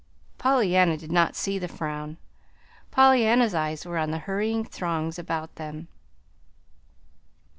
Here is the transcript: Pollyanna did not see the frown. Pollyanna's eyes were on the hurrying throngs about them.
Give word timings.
Pollyanna 0.39 0.97
did 0.97 1.11
not 1.11 1.35
see 1.35 1.59
the 1.59 1.67
frown. 1.67 2.17
Pollyanna's 2.89 3.53
eyes 3.53 3.85
were 3.85 3.99
on 3.99 4.09
the 4.09 4.17
hurrying 4.17 4.65
throngs 4.65 5.19
about 5.19 5.57
them. 5.57 5.89